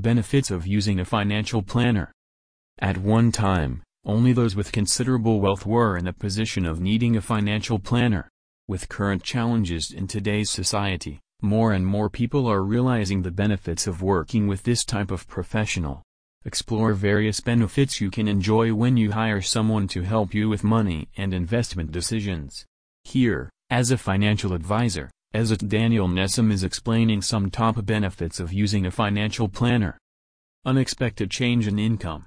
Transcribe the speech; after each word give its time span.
Benefits 0.00 0.50
of 0.50 0.66
using 0.66 0.98
a 0.98 1.04
financial 1.04 1.60
planner. 1.60 2.10
At 2.78 2.96
one 2.96 3.30
time, 3.30 3.82
only 4.06 4.32
those 4.32 4.56
with 4.56 4.72
considerable 4.72 5.42
wealth 5.42 5.66
were 5.66 5.98
in 5.98 6.06
a 6.06 6.12
position 6.14 6.64
of 6.64 6.80
needing 6.80 7.16
a 7.16 7.20
financial 7.20 7.78
planner. 7.78 8.30
With 8.66 8.88
current 8.88 9.22
challenges 9.22 9.90
in 9.90 10.06
today's 10.06 10.48
society, 10.48 11.20
more 11.42 11.74
and 11.74 11.84
more 11.84 12.08
people 12.08 12.46
are 12.46 12.62
realizing 12.62 13.20
the 13.20 13.30
benefits 13.30 13.86
of 13.86 14.00
working 14.00 14.46
with 14.46 14.62
this 14.62 14.86
type 14.86 15.10
of 15.10 15.28
professional. 15.28 16.02
Explore 16.46 16.94
various 16.94 17.40
benefits 17.40 18.00
you 18.00 18.10
can 18.10 18.26
enjoy 18.26 18.72
when 18.72 18.96
you 18.96 19.12
hire 19.12 19.42
someone 19.42 19.86
to 19.88 20.00
help 20.00 20.32
you 20.32 20.48
with 20.48 20.64
money 20.64 21.08
and 21.18 21.34
investment 21.34 21.92
decisions. 21.92 22.64
Here, 23.04 23.50
as 23.68 23.90
a 23.90 23.98
financial 23.98 24.54
advisor, 24.54 25.10
Ezzat 25.32 25.68
Daniel 25.68 26.08
Nesseim 26.08 26.50
is 26.50 26.64
explaining 26.64 27.22
some 27.22 27.50
top 27.50 27.86
benefits 27.86 28.40
of 28.40 28.52
using 28.52 28.84
a 28.84 28.90
financial 28.90 29.48
planner. 29.48 29.96
Unexpected 30.64 31.30
change 31.30 31.68
in 31.68 31.78
income. 31.78 32.26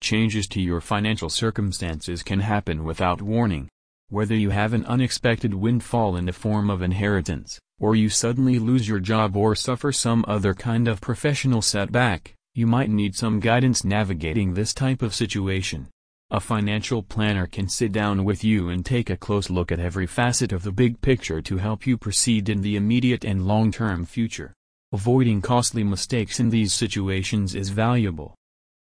Changes 0.00 0.48
to 0.48 0.62
your 0.62 0.80
financial 0.80 1.28
circumstances 1.28 2.22
can 2.22 2.40
happen 2.40 2.82
without 2.82 3.20
warning. 3.20 3.68
Whether 4.08 4.34
you 4.34 4.48
have 4.48 4.72
an 4.72 4.86
unexpected 4.86 5.52
windfall 5.52 6.16
in 6.16 6.24
the 6.24 6.32
form 6.32 6.70
of 6.70 6.80
inheritance, 6.80 7.60
or 7.78 7.94
you 7.94 8.08
suddenly 8.08 8.58
lose 8.58 8.88
your 8.88 9.00
job 9.00 9.36
or 9.36 9.54
suffer 9.54 9.92
some 9.92 10.24
other 10.26 10.54
kind 10.54 10.88
of 10.88 11.02
professional 11.02 11.60
setback, 11.60 12.32
you 12.54 12.66
might 12.66 12.88
need 12.88 13.14
some 13.14 13.40
guidance 13.40 13.84
navigating 13.84 14.54
this 14.54 14.72
type 14.72 15.02
of 15.02 15.14
situation. 15.14 15.88
A 16.32 16.38
financial 16.38 17.02
planner 17.02 17.48
can 17.48 17.68
sit 17.68 17.90
down 17.90 18.24
with 18.24 18.44
you 18.44 18.68
and 18.68 18.86
take 18.86 19.10
a 19.10 19.16
close 19.16 19.50
look 19.50 19.72
at 19.72 19.80
every 19.80 20.06
facet 20.06 20.52
of 20.52 20.62
the 20.62 20.70
big 20.70 21.00
picture 21.00 21.42
to 21.42 21.56
help 21.56 21.88
you 21.88 21.98
proceed 21.98 22.48
in 22.48 22.60
the 22.60 22.76
immediate 22.76 23.24
and 23.24 23.48
long-term 23.48 24.06
future. 24.06 24.54
Avoiding 24.92 25.42
costly 25.42 25.82
mistakes 25.82 26.38
in 26.38 26.50
these 26.50 26.72
situations 26.72 27.56
is 27.56 27.70
valuable. 27.70 28.36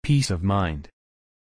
Peace 0.05 0.31
of 0.31 0.45
mind. 0.45 0.89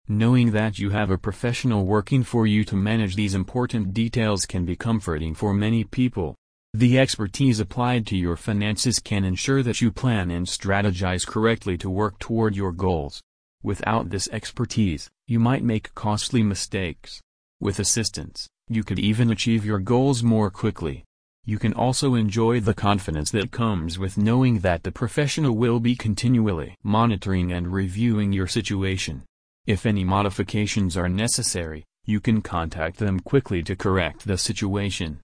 Knowing 0.08 0.52
that 0.52 0.78
you 0.78 0.88
have 0.88 1.10
a 1.10 1.18
professional 1.18 1.84
working 1.84 2.22
for 2.22 2.46
you 2.46 2.64
to 2.64 2.76
manage 2.76 3.14
these 3.14 3.34
important 3.34 3.92
details 3.92 4.46
can 4.46 4.64
be 4.64 4.76
comforting 4.76 5.34
for 5.34 5.52
many 5.52 5.84
people. 5.84 6.34
The 6.72 6.98
expertise 6.98 7.60
applied 7.60 8.06
to 8.06 8.16
your 8.16 8.36
finances 8.36 9.00
can 9.00 9.22
ensure 9.22 9.62
that 9.62 9.82
you 9.82 9.92
plan 9.92 10.30
and 10.30 10.46
strategize 10.46 11.26
correctly 11.26 11.76
to 11.76 11.90
work 11.90 12.18
toward 12.18 12.56
your 12.56 12.72
goals. 12.72 13.20
Without 13.64 14.10
this 14.10 14.28
expertise, 14.30 15.10
you 15.26 15.40
might 15.40 15.64
make 15.64 15.94
costly 15.94 16.42
mistakes. 16.42 17.22
With 17.60 17.78
assistance, 17.78 18.46
you 18.68 18.84
could 18.84 18.98
even 18.98 19.30
achieve 19.30 19.64
your 19.64 19.78
goals 19.78 20.22
more 20.22 20.50
quickly. 20.50 21.02
You 21.46 21.58
can 21.58 21.72
also 21.72 22.14
enjoy 22.14 22.60
the 22.60 22.74
confidence 22.74 23.30
that 23.30 23.52
comes 23.52 23.98
with 23.98 24.18
knowing 24.18 24.58
that 24.58 24.82
the 24.82 24.92
professional 24.92 25.56
will 25.56 25.80
be 25.80 25.96
continually 25.96 26.76
monitoring 26.82 27.52
and 27.52 27.72
reviewing 27.72 28.34
your 28.34 28.46
situation. 28.46 29.22
If 29.66 29.86
any 29.86 30.04
modifications 30.04 30.94
are 30.94 31.08
necessary, 31.08 31.84
you 32.04 32.20
can 32.20 32.42
contact 32.42 32.98
them 32.98 33.18
quickly 33.18 33.62
to 33.62 33.74
correct 33.74 34.26
the 34.26 34.36
situation. 34.36 35.20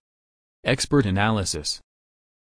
Expert 0.64 1.04
Analysis 1.04 1.78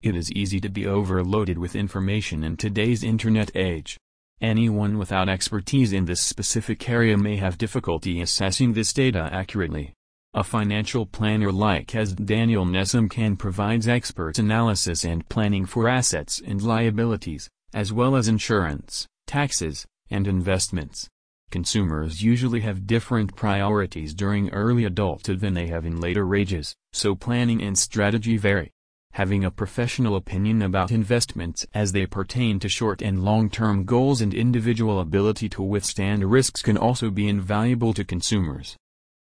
It 0.02 0.14
is 0.14 0.30
easy 0.34 0.60
to 0.60 0.70
be 0.70 0.86
overloaded 0.86 1.58
with 1.58 1.74
information 1.74 2.44
in 2.44 2.58
today's 2.58 3.02
internet 3.02 3.50
age. 3.56 3.98
Anyone 4.42 4.98
without 4.98 5.30
expertise 5.30 5.94
in 5.94 6.06
this 6.06 6.20
specific 6.20 6.90
area 6.90 7.18
may 7.18 7.38
have 7.38 7.58
difficulty 7.58 8.20
assessing 8.20 8.74
this 8.74 8.92
data 8.92 9.30
accurately. 9.32 9.94
A 10.34 10.44
financial 10.44 11.06
planner 11.06 11.54
like 11.54 11.88
Ezzat 11.88 12.26
Daniel 12.26 12.66
Nesseim 12.66 13.10
can 13.10 13.38
provides 13.38 13.88
expert 13.88 14.38
analysis 14.38 15.06
and 15.06 15.28
planning 15.30 15.66
for 15.66 15.88
assets 15.88 16.42
and 16.46 16.62
liabilities, 16.62 17.50
as 17.74 17.94
well 17.94 18.18
as 18.18 18.28
insurance, 18.28 19.08
taxes, 19.26 19.86
and 20.10 20.28
investments. 20.28 21.08
Consumers 21.50 22.22
usually 22.22 22.60
have 22.60 22.86
different 22.86 23.38
priorities 23.38 24.14
during 24.14 24.50
early 24.50 24.84
adulthood 24.84 25.40
than 25.40 25.54
they 25.54 25.68
have 25.68 25.86
in 25.86 26.02
later 26.02 26.36
ages, 26.36 26.76
so 26.92 27.16
planning 27.16 27.62
and 27.62 27.78
strategy 27.78 28.36
vary. 28.36 28.72
Having 29.16 29.46
a 29.46 29.50
professional 29.52 30.18
opinion 30.18 30.62
about 30.62 30.92
investments 30.92 31.66
as 31.74 31.94
they 31.94 32.06
pertain 32.06 32.60
to 32.60 32.68
short 32.68 33.02
and 33.02 33.24
long-term 33.24 33.86
goals 33.86 34.20
and 34.20 34.34
individual 34.34 35.00
ability 35.00 35.48
to 35.48 35.62
withstand 35.62 36.30
risks 36.30 36.62
can 36.62 36.78
also 36.78 37.10
be 37.10 37.30
invaluable 37.30 37.94
to 37.94 38.04
consumers. 38.04 38.76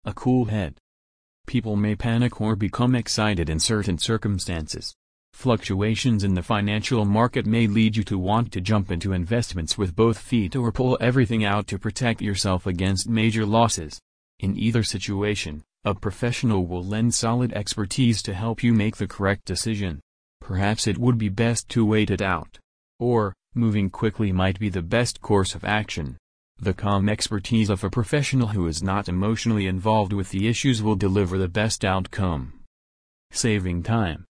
A 0.06 0.14
cool 0.14 0.46
head. 0.46 0.78
People 1.46 1.76
may 1.76 1.94
panic 1.94 2.40
or 2.40 2.56
become 2.56 2.94
excited 2.94 3.50
in 3.50 3.60
certain 3.60 3.98
circumstances. 3.98 4.94
Fluctuations 5.34 6.24
in 6.24 6.32
the 6.32 6.42
financial 6.42 7.04
market 7.04 7.44
may 7.44 7.66
lead 7.66 7.98
you 7.98 8.04
to 8.04 8.18
want 8.18 8.52
to 8.52 8.62
jump 8.62 8.90
into 8.90 9.12
investments 9.12 9.76
with 9.76 9.94
both 9.94 10.16
feet 10.16 10.56
or 10.56 10.72
pull 10.72 10.96
everything 11.02 11.44
out 11.44 11.66
to 11.66 11.78
protect 11.78 12.22
yourself 12.22 12.66
against 12.66 13.10
major 13.10 13.44
losses. 13.44 14.00
In 14.38 14.58
either 14.58 14.82
situation, 14.82 15.64
a 15.86 15.94
professional 15.94 16.66
will 16.66 16.84
lend 16.84 17.14
solid 17.14 17.52
expertise 17.52 18.20
to 18.20 18.34
help 18.34 18.60
you 18.60 18.74
make 18.74 18.96
the 18.96 19.06
correct 19.06 19.44
decision. 19.44 20.00
Perhaps 20.40 20.88
it 20.88 20.98
would 20.98 21.16
be 21.16 21.28
best 21.28 21.68
to 21.68 21.86
wait 21.86 22.10
it 22.10 22.20
out. 22.20 22.58
Or, 22.98 23.32
moving 23.54 23.88
quickly 23.88 24.32
might 24.32 24.58
be 24.58 24.68
the 24.68 24.82
best 24.82 25.20
course 25.20 25.54
of 25.54 25.64
action. 25.64 26.16
The 26.58 26.74
calm 26.74 27.08
expertise 27.08 27.70
of 27.70 27.84
a 27.84 27.90
professional 27.90 28.48
who 28.48 28.66
is 28.66 28.82
not 28.82 29.08
emotionally 29.08 29.68
involved 29.68 30.12
with 30.12 30.30
the 30.30 30.48
issues 30.48 30.82
will 30.82 30.96
deliver 30.96 31.38
the 31.38 31.46
best 31.46 31.84
outcome. 31.84 32.64
Saving 33.30 33.84
time. 33.84 34.24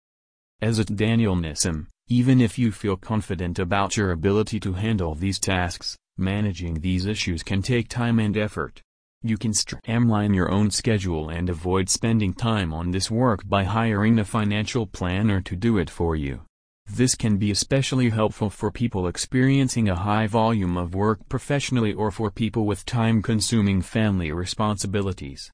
Ezzat 0.60 0.96
Daniel 0.96 1.36
Nesseim, 1.36 1.86
even 2.08 2.40
if 2.40 2.58
you 2.58 2.72
feel 2.72 2.96
confident 2.96 3.60
about 3.60 3.96
your 3.96 4.10
ability 4.10 4.58
to 4.58 4.72
handle 4.72 5.14
these 5.14 5.38
tasks, 5.38 5.96
managing 6.16 6.80
these 6.80 7.06
issues 7.06 7.44
can 7.44 7.62
take 7.62 7.88
time 7.88 8.18
and 8.18 8.36
effort. 8.36 8.82
You 9.26 9.38
can 9.38 9.54
streamline 9.54 10.34
your 10.34 10.50
own 10.50 10.70
schedule 10.70 11.30
and 11.30 11.48
avoid 11.48 11.88
spending 11.88 12.34
time 12.34 12.74
on 12.74 12.90
this 12.90 13.10
work 13.10 13.40
by 13.48 13.64
hiring 13.64 14.18
a 14.18 14.24
financial 14.24 14.86
planner 14.86 15.40
to 15.40 15.56
do 15.56 15.78
it 15.78 15.88
for 15.88 16.14
you. 16.14 16.42
This 16.86 17.14
can 17.14 17.38
be 17.38 17.50
especially 17.50 18.10
helpful 18.10 18.50
for 18.50 18.70
people 18.70 19.08
experiencing 19.08 19.88
a 19.88 19.96
high 19.96 20.26
volume 20.26 20.76
of 20.76 20.94
work 20.94 21.20
professionally 21.30 21.94
or 21.94 22.10
for 22.10 22.30
people 22.30 22.66
with 22.66 22.84
time-consuming 22.84 23.80
family 23.80 24.30
responsibilities. 24.30 25.42